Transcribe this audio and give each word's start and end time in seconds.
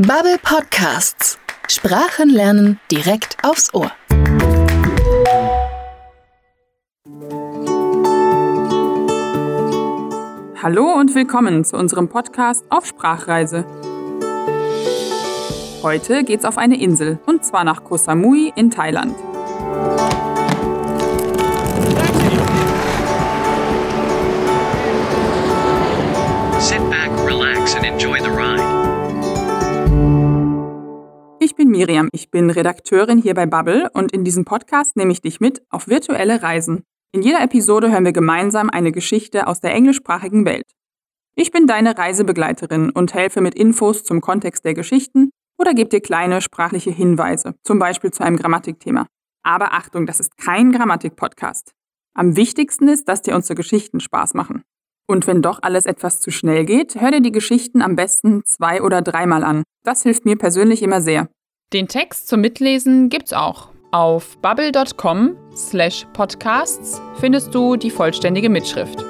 Bubble 0.00 0.38
Podcasts. 0.40 1.40
Sprachen 1.66 2.30
lernen 2.30 2.78
direkt 2.88 3.36
aufs 3.42 3.74
Ohr. 3.74 3.90
Hallo 10.62 10.92
und 10.92 11.16
willkommen 11.16 11.64
zu 11.64 11.76
unserem 11.76 12.08
Podcast 12.08 12.64
auf 12.70 12.86
Sprachreise. 12.86 13.66
Heute 15.82 16.22
geht's 16.22 16.44
auf 16.44 16.58
eine 16.58 16.80
Insel 16.80 17.18
und 17.26 17.44
zwar 17.44 17.64
nach 17.64 17.82
Koh 17.82 17.96
Samui 17.96 18.52
in 18.54 18.70
Thailand. 18.70 19.16
Sit 26.60 26.88
back, 26.88 27.10
relax, 27.26 27.74
and 27.74 27.84
enjoy 27.84 28.20
the 28.20 28.30
ride. 28.30 28.67
Ich 31.58 31.64
bin 31.64 31.72
Miriam, 31.72 32.08
ich 32.12 32.30
bin 32.30 32.50
Redakteurin 32.50 33.18
hier 33.18 33.34
bei 33.34 33.44
Bubble 33.44 33.90
und 33.92 34.12
in 34.12 34.22
diesem 34.22 34.44
Podcast 34.44 34.94
nehme 34.96 35.10
ich 35.10 35.22
dich 35.22 35.40
mit 35.40 35.60
auf 35.70 35.88
virtuelle 35.88 36.40
Reisen. 36.40 36.84
In 37.10 37.20
jeder 37.20 37.42
Episode 37.42 37.90
hören 37.90 38.04
wir 38.04 38.12
gemeinsam 38.12 38.70
eine 38.70 38.92
Geschichte 38.92 39.48
aus 39.48 39.58
der 39.58 39.74
englischsprachigen 39.74 40.44
Welt. 40.44 40.70
Ich 41.34 41.50
bin 41.50 41.66
deine 41.66 41.98
Reisebegleiterin 41.98 42.90
und 42.90 43.12
helfe 43.12 43.40
mit 43.40 43.56
Infos 43.56 44.04
zum 44.04 44.20
Kontext 44.20 44.64
der 44.64 44.74
Geschichten 44.74 45.30
oder 45.58 45.74
gebe 45.74 45.88
dir 45.88 46.00
kleine 46.00 46.42
sprachliche 46.42 46.92
Hinweise, 46.92 47.56
zum 47.64 47.80
Beispiel 47.80 48.12
zu 48.12 48.22
einem 48.22 48.36
Grammatikthema. 48.36 49.08
Aber 49.42 49.72
Achtung, 49.72 50.06
das 50.06 50.20
ist 50.20 50.38
kein 50.38 50.70
Grammatik-Podcast. 50.70 51.72
Am 52.14 52.36
wichtigsten 52.36 52.86
ist, 52.86 53.08
dass 53.08 53.22
dir 53.22 53.34
unsere 53.34 53.56
Geschichten 53.56 53.98
Spaß 53.98 54.34
machen. 54.34 54.62
Und 55.08 55.26
wenn 55.26 55.42
doch 55.42 55.60
alles 55.62 55.86
etwas 55.86 56.20
zu 56.20 56.30
schnell 56.30 56.64
geht, 56.64 57.00
hör 57.00 57.10
dir 57.10 57.20
die 57.20 57.32
Geschichten 57.32 57.82
am 57.82 57.96
besten 57.96 58.44
zwei- 58.44 58.80
oder 58.80 59.02
dreimal 59.02 59.42
an. 59.42 59.64
Das 59.82 60.04
hilft 60.04 60.24
mir 60.24 60.36
persönlich 60.36 60.84
immer 60.84 61.00
sehr. 61.00 61.28
Den 61.74 61.86
Text 61.86 62.28
zum 62.28 62.40
Mitlesen 62.40 63.10
gibt's 63.10 63.34
auch. 63.34 63.68
Auf 63.90 64.38
bubble.com 64.38 65.36
slash 65.54 66.06
podcasts 66.14 66.98
findest 67.20 67.54
du 67.54 67.76
die 67.76 67.90
vollständige 67.90 68.48
Mitschrift. 68.48 69.04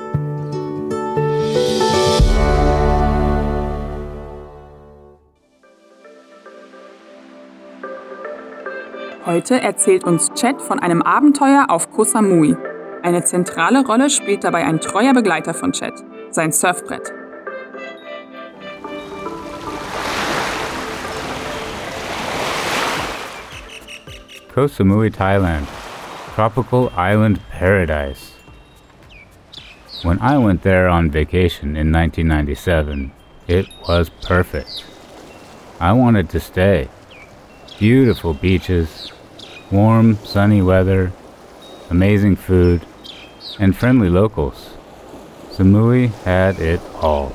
Heute 9.25 9.61
erzählt 9.61 10.03
uns 10.03 10.33
Chet 10.35 10.61
von 10.61 10.81
einem 10.81 11.03
Abenteuer 11.03 11.67
auf 11.69 11.93
Koh 11.93 12.03
Samui. 12.03 12.57
Eine 13.05 13.23
zentrale 13.23 13.87
Rolle 13.87 14.11
spielt 14.11 14.43
dabei 14.43 14.65
ein 14.65 14.81
treuer 14.81 15.15
Begleiter 15.15 15.55
von 15.55 15.71
Chet, 15.71 15.95
sein 16.31 16.51
Surfbrett. 16.51 17.18
Koh 24.59 24.67
Samui, 24.67 25.09
Thailand. 25.09 25.69
Tropical 26.35 26.91
island 26.97 27.39
paradise. 27.49 28.33
When 30.03 30.19
I 30.19 30.37
went 30.39 30.65
there 30.65 30.89
on 30.89 31.13
vacation 31.13 31.77
in 31.77 31.93
1997, 31.93 33.13
it 33.47 33.69
was 33.87 34.09
perfect. 34.09 34.85
I 35.79 35.93
wanted 35.93 36.29
to 36.31 36.41
stay. 36.41 36.89
Beautiful 37.79 38.35
beaches, 38.35 39.13
warm, 39.71 40.17
sunny 40.25 40.61
weather, 40.61 41.13
amazing 41.89 42.35
food, 42.35 42.85
and 43.61 43.77
friendly 43.77 44.11
locals. 44.11 44.71
Samui 45.53 46.11
had 46.25 46.59
it 46.59 46.81
all. 46.97 47.33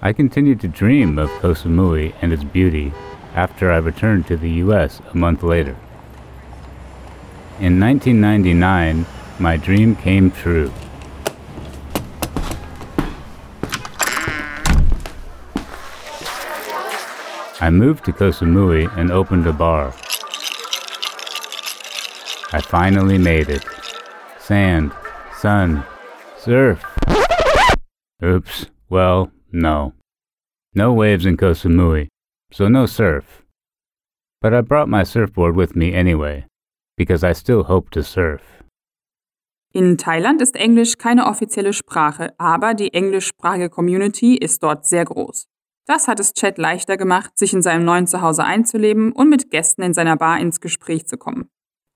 I 0.00 0.14
continued 0.14 0.62
to 0.62 0.68
dream 0.68 1.18
of 1.18 1.28
Koh 1.40 1.52
Samui 1.52 2.14
and 2.22 2.32
its 2.32 2.42
beauty 2.42 2.94
after 3.34 3.70
I 3.70 3.78
returned 3.78 4.26
to 4.28 4.36
the 4.36 4.50
US 4.50 5.00
a 5.12 5.16
month 5.16 5.42
later. 5.42 5.76
In 7.60 7.78
1999, 7.80 9.06
my 9.38 9.56
dream 9.56 9.96
came 9.96 10.30
true. 10.30 10.72
I 17.60 17.70
moved 17.70 18.04
to 18.04 18.12
Koh 18.12 18.30
Samui 18.30 18.94
and 18.96 19.10
opened 19.10 19.46
a 19.46 19.52
bar. 19.52 19.94
I 22.52 22.60
finally 22.60 23.18
made 23.18 23.48
it. 23.48 23.64
Sand, 24.38 24.92
sun, 25.38 25.84
surf. 26.38 26.84
Oops, 28.22 28.66
well, 28.90 29.32
no. 29.50 29.94
No 30.74 30.92
waves 30.92 31.24
in 31.24 31.36
Koh 31.36 31.52
Samui, 31.52 32.08
so 32.54 32.68
no 32.68 32.86
surf. 32.86 33.42
But 34.40 34.54
I 34.54 34.60
brought 34.60 34.88
my 34.88 35.04
surfboard 35.04 35.56
with 35.56 35.74
me 35.74 35.92
anyway, 35.92 36.46
because 36.96 37.24
I 37.24 37.34
still 37.34 37.64
hope 37.64 37.90
to 37.90 38.02
surf. 38.02 38.42
In 39.72 39.98
Thailand 39.98 40.40
ist 40.40 40.54
Englisch 40.54 40.98
keine 40.98 41.26
offizielle 41.26 41.72
Sprache, 41.72 42.32
aber 42.38 42.74
die 42.74 42.94
englischsprachige 42.94 43.70
Community 43.70 44.36
ist 44.36 44.62
dort 44.62 44.86
sehr 44.86 45.04
groß. 45.04 45.46
Das 45.86 46.06
hat 46.06 46.20
es 46.20 46.32
Chet 46.32 46.56
leichter 46.56 46.96
gemacht, 46.96 47.36
sich 47.36 47.52
in 47.52 47.60
seinem 47.60 47.84
neuen 47.84 48.06
Zuhause 48.06 48.44
einzuleben 48.44 49.10
und 49.10 49.28
mit 49.28 49.50
Gästen 49.50 49.82
in 49.82 49.92
seiner 49.92 50.16
Bar 50.16 50.38
ins 50.38 50.60
Gespräch 50.60 51.06
zu 51.06 51.18
kommen. 51.18 51.48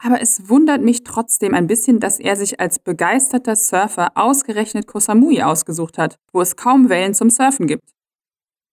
Aber 0.02 0.20
es 0.20 0.48
wundert 0.48 0.82
mich 0.82 1.04
trotzdem 1.04 1.54
ein 1.54 1.68
bisschen, 1.68 2.00
dass 2.00 2.18
er 2.18 2.34
sich 2.34 2.58
als 2.58 2.80
begeisterter 2.80 3.54
Surfer 3.54 4.08
ausgerechnet 4.16 4.88
Koh 4.88 4.98
Samui 4.98 5.40
ausgesucht 5.40 5.98
hat, 5.98 6.16
wo 6.32 6.40
es 6.40 6.56
kaum 6.56 6.88
Wellen 6.88 7.14
zum 7.14 7.30
Surfen 7.30 7.68
gibt. 7.68 7.97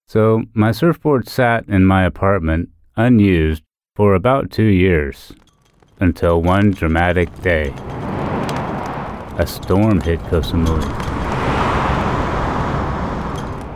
So, 0.08 0.44
my 0.54 0.72
surfboard 0.72 1.28
sat 1.28 1.68
in 1.68 1.84
my 1.84 2.06
apartment, 2.06 2.70
unused, 2.96 3.64
for 3.96 4.14
about 4.14 4.52
two 4.52 4.64
years, 4.64 5.34
until 6.00 6.44
one 6.44 6.72
dramatic 6.72 7.34
day. 7.42 7.74
A 9.40 9.48
storm 9.48 10.02
hit 10.02 10.20
Koh 10.26 10.42
Samui. 10.42 10.84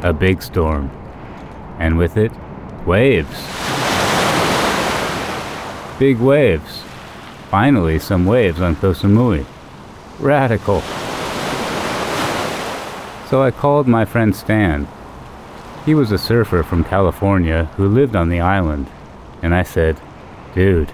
A 0.03 0.13
big 0.13 0.43
storm. 0.43 0.91
And 1.79 1.97
with 1.97 2.15
it, 2.15 2.31
waves. 2.85 3.43
Big 5.97 6.19
waves. 6.19 6.83
Finally, 7.49 7.97
some 7.97 8.25
waves 8.25 8.61
on 8.61 8.75
Koh 8.75 8.93
Samui. 8.93 9.45
Radical. 10.19 10.81
So 13.29 13.41
I 13.41 13.51
called 13.51 13.87
my 13.87 14.05
friend 14.05 14.35
Stan. 14.35 14.87
He 15.85 15.95
was 15.95 16.11
a 16.11 16.17
surfer 16.17 16.63
from 16.63 16.83
California 16.83 17.69
who 17.77 17.87
lived 17.87 18.15
on 18.15 18.29
the 18.29 18.41
island, 18.41 18.87
and 19.41 19.53
I 19.53 19.63
said, 19.63 19.95
Dude, 20.53 20.91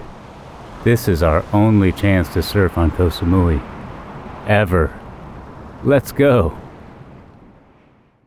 this 0.84 1.08
is 1.08 1.24
our 1.24 1.44
only 1.52 1.92
chance 1.92 2.32
to 2.34 2.42
surf 2.42 2.78
on 2.78 2.92
Koh 2.92 3.10
Samui. 3.10 3.60
Ever. 4.48 4.92
Let's 5.84 6.12
go. 6.12 6.54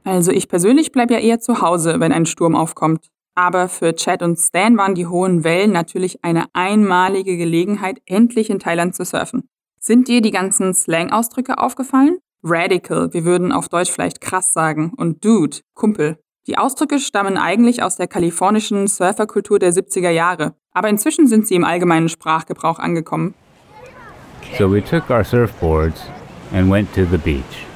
Also 0.04 0.32
ich 0.32 0.48
persönlich 0.48 0.90
bleibe 0.90 1.14
ja 1.14 1.20
eher 1.20 1.38
zu 1.38 1.60
Hause, 1.60 2.00
wenn 2.00 2.12
ein 2.12 2.26
Sturm 2.26 2.56
aufkommt. 2.56 3.08
Aber 3.34 3.68
für 3.68 3.94
Chad 3.94 4.22
und 4.22 4.36
Stan 4.36 4.76
waren 4.76 4.96
die 4.96 5.06
hohen 5.06 5.44
Wellen 5.44 5.70
natürlich 5.70 6.24
eine 6.24 6.46
einmalige 6.54 7.36
Gelegenheit, 7.36 8.00
endlich 8.06 8.50
in 8.50 8.58
Thailand 8.58 8.96
zu 8.96 9.04
surfen. 9.04 9.48
Sind 9.78 10.08
dir 10.08 10.20
die 10.20 10.32
ganzen 10.32 10.74
Slang-Ausdrücke 10.74 11.58
aufgefallen? 11.58 12.18
Radical, 12.42 13.12
wir 13.12 13.24
würden 13.24 13.52
auf 13.52 13.68
Deutsch 13.68 13.92
vielleicht 13.92 14.20
krass 14.20 14.52
sagen, 14.52 14.92
und 14.96 15.24
Dude, 15.24 15.58
Kumpel. 15.74 16.18
Die 16.48 16.56
Ausdrücke 16.56 16.98
stammen 16.98 17.36
eigentlich 17.36 17.82
aus 17.82 17.96
der 17.96 18.06
kalifornischen 18.06 18.86
Surferkultur 18.86 19.58
der 19.58 19.70
70er 19.70 20.08
Jahre, 20.08 20.54
aber 20.72 20.88
inzwischen 20.88 21.26
sind 21.26 21.46
sie 21.46 21.54
im 21.54 21.62
allgemeinen 21.62 22.08
Sprachgebrauch 22.08 22.78
angekommen. 22.78 23.34
So 24.56 24.72
we 24.72 24.82
took 24.82 25.10
our 25.10 25.22
surfboards 25.22 26.00
and 26.54 26.70
went 26.70 26.94
to 26.94 27.04
the 27.04 27.18
beach. 27.18 27.66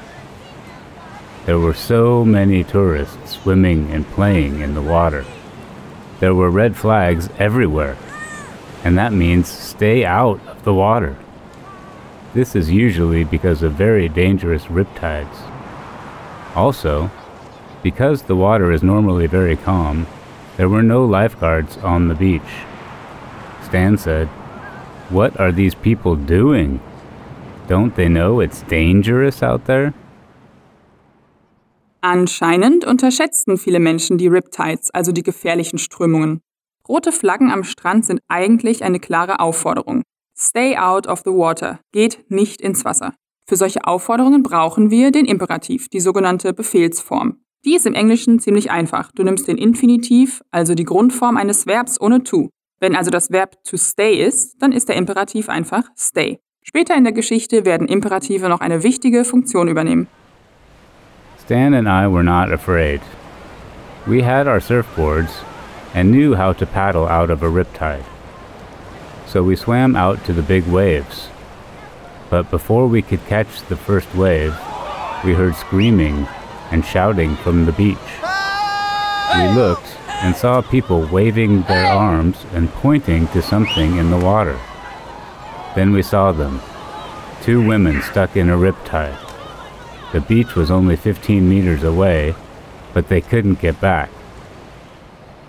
There 1.45 1.59
were 1.59 1.75
so 1.75 2.25
many 2.25 2.63
tourists 2.63 3.33
swimming 3.33 3.93
and 3.93 4.09
playing 4.15 4.61
in 4.61 4.73
the 4.73 4.81
water. 4.81 5.23
There 6.19 6.33
were 6.33 6.49
red 6.49 6.75
flags 6.75 7.29
everywhere, 7.37 7.95
and 8.83 8.97
that 8.97 9.13
means 9.13 9.49
stay 9.49 10.03
out 10.03 10.39
of 10.47 10.63
the 10.63 10.73
water. 10.73 11.15
This 12.33 12.55
is 12.55 12.71
usually 12.71 13.23
because 13.23 13.61
of 13.61 13.73
very 13.73 14.09
dangerous 14.09 14.65
riptides. 14.65 15.37
Also, 16.55 17.11
because 17.83 18.23
the 18.23 18.35
water 18.35 18.71
is 18.71 18.81
normally 18.81 19.27
very 19.27 19.55
calm, 19.55 20.07
there 20.57 20.69
were 20.69 20.81
no 20.81 21.05
lifeguards 21.05 21.77
on 21.83 22.07
the 22.07 22.15
beach. 22.15 22.65
Stan 23.65 23.97
said, 23.97 24.27
What 25.09 25.39
are 25.39 25.51
these 25.51 25.75
people 25.75 26.15
doing? 26.15 26.79
Don't 27.67 27.95
they 27.95 28.07
know 28.07 28.39
it's 28.39 28.63
dangerous 28.63 29.43
out 29.43 29.65
there? 29.65 29.93
Anscheinend 32.01 32.83
unterschätzten 32.85 33.57
viele 33.57 33.79
Menschen 33.79 34.17
die 34.17 34.27
Riptides, 34.27 34.89
also 34.91 35.11
die 35.11 35.23
gefährlichen 35.23 35.77
Strömungen. 35.77 36.41
Rote 36.87 37.13
Flaggen 37.13 37.49
am 37.49 37.63
Strand 37.63 38.05
sind 38.05 38.19
eigentlich 38.27 38.83
eine 38.83 38.99
klare 38.99 39.39
Aufforderung. 39.39 40.03
Stay 40.37 40.75
out 40.75 41.07
of 41.07 41.21
the 41.23 41.31
water, 41.31 41.79
geht 41.93 42.25
nicht 42.29 42.59
ins 42.59 42.83
Wasser. 42.83 43.13
Für 43.47 43.55
solche 43.55 43.85
Aufforderungen 43.85 44.43
brauchen 44.43 44.89
wir 44.89 45.11
den 45.11 45.25
Imperativ, 45.25 45.87
die 45.87 46.01
sogenannte 46.01 46.53
Befehlsform. 46.53 47.37
Die 47.65 47.75
ist 47.75 47.85
im 47.85 47.93
Englischen 47.93 48.39
ziemlich 48.39 48.71
einfach. 48.71 49.11
Du 49.13 49.23
nimmst 49.23 49.47
den 49.47 49.57
Infinitiv, 49.57 50.43
also 50.51 50.75
die 50.75 50.83
Grundform 50.83 51.37
eines 51.37 51.65
Verbs 51.65 51.99
ohne 52.01 52.21
to. 52.23 52.49
Wenn 52.81 52.93
also 52.93 53.09
das 53.09 53.31
Verb 53.31 53.63
to 53.63 53.77
stay 53.77 54.15
ist, 54.15 54.61
dann 54.61 54.73
ist 54.73 54.89
der 54.89 54.97
Imperativ 54.97 55.47
einfach 55.47 55.83
stay. 55.97 56.39
Später 56.61 56.93
in 56.97 57.05
der 57.05 57.13
Geschichte 57.13 57.63
werden 57.63 57.87
Imperative 57.87 58.49
noch 58.49 58.59
eine 58.59 58.83
wichtige 58.83 59.23
Funktion 59.23 59.69
übernehmen. 59.69 60.07
Stan 61.45 61.73
and 61.73 61.87
I 61.87 62.13
were 62.13 62.23
not 62.23 62.51
afraid. 62.51 62.99
We 64.05 64.25
had 64.25 64.45
our 64.45 64.59
surfboards 64.59 65.31
and 65.93 66.11
knew 66.11 66.35
how 66.37 66.53
to 66.57 66.65
paddle 66.65 67.07
out 67.07 67.29
of 67.29 67.43
a 67.43 67.47
riptide. 67.47 68.03
So 69.25 69.41
we 69.41 69.55
swam 69.55 69.95
out 69.95 70.19
to 70.25 70.33
the 70.33 70.41
big 70.41 70.65
waves. 70.69 71.29
But 72.29 72.51
before 72.51 72.89
we 72.89 73.01
could 73.01 73.25
catch 73.29 73.61
the 73.69 73.77
first 73.77 74.13
wave, 74.13 74.53
we 75.23 75.33
heard 75.33 75.55
screaming 75.55 76.27
and 76.73 76.83
shouting 76.83 77.35
from 77.37 77.65
the 77.65 77.71
beach. 77.71 78.09
We 79.35 79.47
looked 79.55 79.95
and 80.23 80.35
saw 80.35 80.61
people 80.61 81.05
waving 81.05 81.61
their 81.63 81.85
arms 81.85 82.45
and 82.53 82.73
pointing 82.81 83.27
to 83.27 83.41
something 83.41 83.97
in 83.97 84.09
the 84.09 84.17
water. 84.17 84.57
Then 85.75 85.93
we 85.93 86.01
saw 86.01 86.31
them 86.31 86.59
two 87.43 87.65
women 87.65 88.01
stuck 88.01 88.35
in 88.35 88.49
a 88.49 88.57
riptide. 88.57 89.19
The 90.13 90.21
beach 90.21 90.55
was 90.55 90.71
only 90.71 90.95
15 90.95 91.47
meters 91.47 91.83
away, 91.83 92.35
but 92.93 93.07
they 93.07 93.21
couldn't 93.21 93.61
get 93.61 93.79
back. 93.79 94.09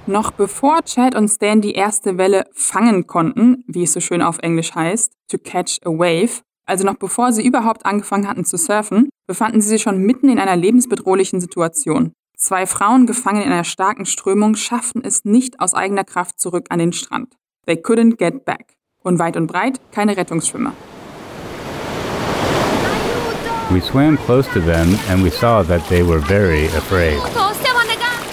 Noch 0.07 0.33
bevor 0.33 0.83
Chad 0.85 1.15
und 1.15 1.29
Stan 1.29 1.63
die 1.63 1.73
erste 1.73 2.19
Welle 2.19 2.45
fangen 2.53 3.07
konnten, 3.07 3.65
wie 3.67 3.85
es 3.85 3.95
so 3.95 4.01
schön 4.01 4.21
auf 4.21 4.39
Englisch 4.43 4.75
heißt, 4.75 5.13
to 5.29 5.39
catch 5.39 5.81
a 5.87 5.91
wave, 5.91 6.43
also 6.67 6.85
noch 6.85 6.97
bevor 6.97 7.33
sie 7.33 7.47
überhaupt 7.47 7.87
angefangen 7.87 8.29
hatten 8.29 8.45
zu 8.45 8.57
surfen, 8.57 9.09
befanden 9.27 9.61
sie 9.61 9.69
sich 9.69 9.83
schon 9.83 9.99
mitten 9.99 10.29
in 10.29 10.39
einer 10.39 10.57
lebensbedrohlichen 10.57 11.41
Situation. 11.41 12.13
Zwei 12.37 12.67
Frauen 12.67 13.07
gefangen 13.07 13.43
in 13.43 13.53
einer 13.53 13.65
starken 13.65 14.07
Strömung 14.07 14.57
schafften 14.57 15.03
es 15.05 15.25
nicht 15.25 15.61
aus 15.61 15.75
eigener 15.75 16.05
Kraft 16.05 16.41
zurück 16.41 16.67
an 16.71 16.79
den 16.79 16.93
Strand. 16.93 17.35
They 17.67 17.77
couldn't 17.77 18.17
get 18.17 18.45
back. 18.45 18.77
Und 19.03 19.19
weit 19.19 19.37
und 19.37 19.47
breit 19.47 19.81
keine 19.93 20.17
Rettungsschwimmer. 20.17 20.73
We 23.71 23.81
swam 23.81 24.19
close 24.27 24.49
to 24.53 24.61
them 24.61 24.99
and 25.11 25.25
we 25.25 25.31
saw 25.31 25.63
that 25.63 25.87
they 25.89 26.03
were 26.03 26.21
very 26.21 26.67
afraid. 26.67 27.19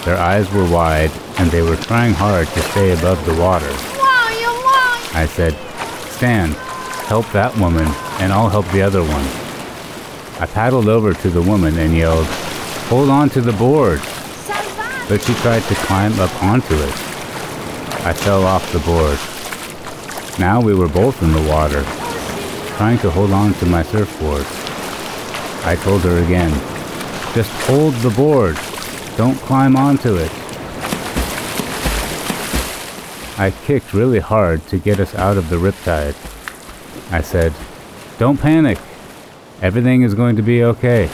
Their 0.04 0.18
eyes 0.18 0.52
were 0.52 0.68
wide 0.68 1.10
and 1.38 1.50
they 1.50 1.62
were 1.62 1.76
trying 1.76 2.14
hard 2.14 2.48
to 2.54 2.60
stay 2.70 2.92
above 2.92 3.18
the 3.24 3.40
water. 3.40 3.70
I 5.14 5.26
said, 5.26 5.54
Stan, 6.16 6.54
help 7.12 7.30
that 7.30 7.54
woman 7.58 7.84
and 8.22 8.32
I'll 8.32 8.48
help 8.48 8.66
the 8.68 8.80
other 8.80 9.02
one. 9.02 9.26
I 10.40 10.46
paddled 10.46 10.88
over 10.88 11.12
to 11.12 11.28
the 11.28 11.42
woman 11.42 11.78
and 11.78 11.94
yelled, 11.94 12.26
Hold 12.88 13.10
on 13.10 13.28
to 13.36 13.42
the 13.42 13.52
board! 13.52 13.98
But 15.10 15.20
she 15.20 15.34
tried 15.44 15.62
to 15.64 15.74
climb 15.74 16.18
up 16.18 16.32
onto 16.42 16.72
it. 16.72 16.94
I 18.08 18.14
fell 18.14 18.44
off 18.46 18.64
the 18.72 18.78
board. 18.78 19.18
Now 20.40 20.62
we 20.62 20.74
were 20.74 20.88
both 20.88 21.22
in 21.22 21.32
the 21.32 21.46
water, 21.50 21.82
trying 22.78 22.96
to 23.00 23.10
hold 23.10 23.32
on 23.32 23.52
to 23.60 23.66
my 23.66 23.82
surfboard. 23.82 24.46
I 25.66 25.76
told 25.84 26.00
her 26.04 26.16
again, 26.24 26.52
just 27.34 27.52
hold 27.66 27.92
the 27.96 28.16
board. 28.16 28.56
Don't 29.18 29.38
climb 29.40 29.76
onto 29.76 30.16
it. 30.16 30.32
I 33.38 33.52
kicked 33.66 33.92
really 33.92 34.20
hard 34.20 34.66
to 34.68 34.78
get 34.78 34.98
us 34.98 35.14
out 35.14 35.36
of 35.36 35.50
the 35.50 35.56
riptide. 35.56 36.16
I 37.12 37.22
said, 37.22 37.52
Don't 38.18 38.40
panic. 38.40 38.78
Everything 39.60 40.02
is 40.02 40.14
going 40.14 40.36
to 40.36 40.42
be 40.42 40.64
okay. 40.64 41.08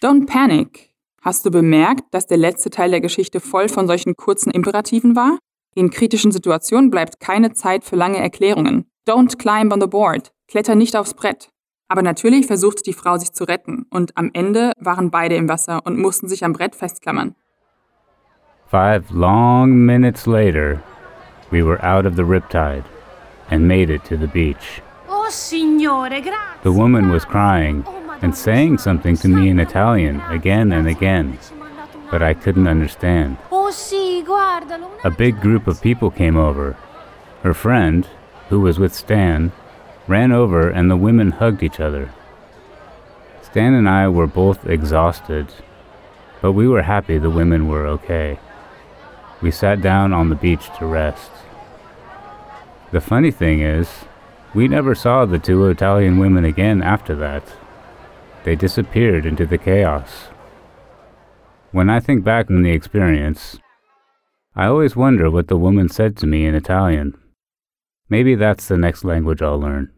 Don't 0.00 0.26
panic. 0.26 0.90
Hast 1.22 1.46
du 1.46 1.50
bemerkt, 1.50 2.04
dass 2.10 2.26
der 2.26 2.36
letzte 2.36 2.68
Teil 2.68 2.90
der 2.90 3.00
Geschichte 3.00 3.40
voll 3.40 3.68
von 3.68 3.86
solchen 3.86 4.14
kurzen 4.16 4.50
Imperativen 4.50 5.16
war? 5.16 5.38
In 5.74 5.90
kritischen 5.90 6.32
Situationen 6.32 6.90
bleibt 6.90 7.20
keine 7.20 7.52
Zeit 7.52 7.84
für 7.84 7.96
lange 7.96 8.18
Erklärungen. 8.18 8.84
Don't 9.08 9.38
climb 9.38 9.72
on 9.72 9.80
the 9.80 9.86
board. 9.86 10.32
Kletter 10.48 10.74
nicht 10.74 10.96
aufs 10.96 11.14
Brett. 11.14 11.48
Aber 11.88 12.02
natürlich 12.02 12.46
versuchte 12.46 12.82
die 12.82 12.92
Frau 12.92 13.16
sich 13.16 13.32
zu 13.32 13.44
retten 13.44 13.86
und 13.90 14.16
am 14.16 14.30
Ende 14.34 14.72
waren 14.78 15.10
beide 15.10 15.36
im 15.36 15.48
Wasser 15.48 15.80
und 15.84 15.98
mussten 15.98 16.28
sich 16.28 16.44
am 16.44 16.52
Brett 16.52 16.74
festklammern. 16.74 17.34
Five 18.70 19.10
long 19.10 19.70
minutes 19.86 20.26
later, 20.26 20.82
we 21.54 21.62
were 21.62 21.84
out 21.84 22.04
of 22.04 22.16
the 22.16 22.24
riptide 22.34 22.84
and 23.48 23.68
made 23.68 23.88
it 23.88 24.04
to 24.04 24.16
the 24.16 24.26
beach. 24.26 24.66
Oh 25.08 25.28
signore, 25.30 26.20
grazie! 26.20 26.62
The 26.64 26.72
woman 26.82 27.10
was 27.10 27.24
crying 27.24 27.84
Oh, 27.86 28.18
and 28.22 28.34
saying 28.34 28.78
something 28.78 29.16
to 29.18 29.28
me 29.28 29.48
in 29.52 29.60
Italian 29.60 30.16
again 30.38 30.72
and 30.72 30.88
again, 30.88 31.38
ci 31.40 31.54
ha 31.54 31.64
mandato 31.64 31.98
un 31.98 32.10
but 32.10 32.22
I 32.30 32.34
couldn't 32.34 32.66
understand. 32.66 33.36
Oh! 33.52 33.54
A 35.04 35.10
big 35.24 35.40
group 35.40 35.68
of 35.68 35.80
people 35.80 36.10
came 36.10 36.36
over. 36.36 36.76
Her 37.44 37.54
friend, 37.54 38.08
who 38.48 38.58
was 38.66 38.80
with 38.80 38.92
Stan, 39.02 39.52
ran 40.08 40.32
over 40.32 40.62
and 40.76 40.90
the 40.90 41.02
women 41.06 41.30
hugged 41.30 41.62
each 41.62 41.78
other. 41.78 42.04
Stan 43.42 43.74
and 43.74 43.88
I 43.88 44.08
were 44.08 44.26
both 44.42 44.66
exhausted, 44.66 45.46
but 46.42 46.52
we 46.58 46.66
were 46.66 46.82
happy 46.82 47.16
the 47.18 47.38
women 47.40 47.68
were 47.68 47.86
okay. 47.96 48.38
We 49.44 49.50
sat 49.50 49.82
down 49.82 50.14
on 50.14 50.30
the 50.30 50.36
beach 50.36 50.70
to 50.78 50.86
rest. 50.86 51.30
The 52.92 53.00
funny 53.02 53.30
thing 53.30 53.60
is, 53.60 54.06
we 54.54 54.68
never 54.68 54.94
saw 54.94 55.26
the 55.26 55.38
two 55.38 55.68
Italian 55.68 56.16
women 56.16 56.46
again 56.46 56.82
after 56.82 57.14
that. 57.16 57.42
They 58.44 58.56
disappeared 58.56 59.26
into 59.26 59.44
the 59.44 59.58
chaos. 59.58 60.30
When 61.72 61.90
I 61.90 62.00
think 62.00 62.24
back 62.24 62.50
on 62.50 62.62
the 62.62 62.70
experience, 62.70 63.58
I 64.56 64.64
always 64.64 64.96
wonder 64.96 65.30
what 65.30 65.48
the 65.48 65.58
woman 65.58 65.90
said 65.90 66.16
to 66.18 66.26
me 66.26 66.46
in 66.46 66.54
Italian. 66.54 67.12
Maybe 68.08 68.36
that's 68.36 68.68
the 68.68 68.78
next 68.78 69.04
language 69.04 69.42
I'll 69.42 69.60
learn. 69.60 69.90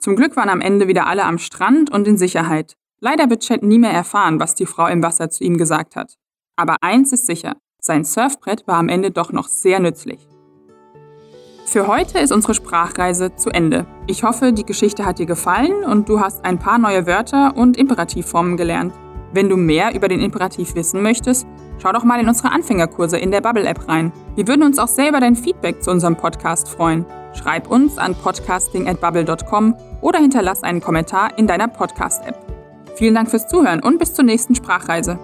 Zum 0.00 0.14
Glück 0.14 0.36
waren 0.36 0.50
am 0.50 0.60
Ende 0.60 0.86
wieder 0.86 1.08
alle 1.08 1.24
am 1.24 1.38
Strand 1.38 1.90
und 1.90 2.06
in 2.06 2.16
Sicherheit. 2.16 2.76
Leider 3.00 3.28
wird 3.28 3.42
Chad 3.42 3.64
nie 3.64 3.80
mehr 3.80 3.90
erfahren, 3.90 4.38
was 4.38 4.54
die 4.54 4.66
Frau 4.66 4.86
im 4.86 5.02
Wasser 5.02 5.30
zu 5.30 5.42
ihm 5.42 5.56
gesagt 5.56 5.96
hat. 5.96 6.14
Aber 6.54 6.76
eins 6.80 7.12
ist 7.12 7.26
sicher, 7.26 7.56
sein 7.80 8.04
Surfbrett 8.04 8.66
war 8.66 8.76
am 8.76 8.88
Ende 8.88 9.10
doch 9.10 9.32
noch 9.32 9.48
sehr 9.48 9.80
nützlich. 9.80 10.26
Für 11.66 11.86
heute 11.86 12.18
ist 12.18 12.32
unsere 12.32 12.54
Sprachreise 12.54 13.34
zu 13.36 13.50
Ende. 13.50 13.86
Ich 14.06 14.22
hoffe, 14.22 14.52
die 14.54 14.64
Geschichte 14.64 15.04
hat 15.04 15.18
dir 15.18 15.26
gefallen 15.26 15.84
und 15.84 16.08
du 16.08 16.18
hast 16.18 16.44
ein 16.44 16.58
paar 16.58 16.78
neue 16.78 17.06
Wörter 17.06 17.56
und 17.56 17.76
Imperativformen 17.76 18.56
gelernt. 18.56 18.94
Wenn 19.34 19.50
du 19.50 19.56
mehr 19.56 19.94
über 19.94 20.08
den 20.08 20.22
Imperativ 20.22 20.74
wissen 20.74 21.02
möchtest, 21.02 21.46
schau 21.82 21.92
doch 21.92 22.04
mal 22.04 22.20
in 22.20 22.28
unsere 22.28 22.50
Anfängerkurse 22.52 23.18
in 23.18 23.30
der 23.30 23.42
Bubble-App 23.42 23.86
rein. 23.86 24.12
Wir 24.34 24.48
würden 24.48 24.62
uns 24.62 24.78
auch 24.78 24.88
selber 24.88 25.20
dein 25.20 25.36
Feedback 25.36 25.82
zu 25.82 25.90
unserem 25.90 26.16
Podcast 26.16 26.70
freuen. 26.70 27.04
Schreib 27.34 27.70
uns 27.70 27.98
an 27.98 28.14
podcasting@bubble.com 28.14 29.76
oder 30.00 30.20
hinterlass 30.20 30.62
einen 30.62 30.80
Kommentar 30.80 31.36
in 31.36 31.46
deiner 31.46 31.68
Podcast-App. 31.68 32.36
Vielen 32.96 33.14
Dank 33.14 33.30
fürs 33.30 33.46
Zuhören 33.46 33.82
und 33.82 33.98
bis 33.98 34.14
zur 34.14 34.24
nächsten 34.24 34.54
Sprachreise. 34.54 35.18